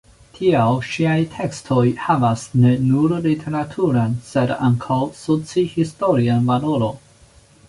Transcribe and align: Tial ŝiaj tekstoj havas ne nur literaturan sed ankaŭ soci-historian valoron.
Tial 0.35 0.77
ŝiaj 0.93 1.17
tekstoj 1.33 1.83
havas 2.05 2.45
ne 2.63 2.71
nur 2.87 3.13
literaturan 3.27 4.17
sed 4.31 4.55
ankaŭ 4.71 5.01
soci-historian 5.23 6.53
valoron. 6.53 6.99